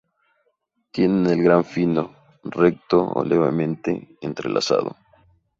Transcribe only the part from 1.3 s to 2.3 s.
el grano fino,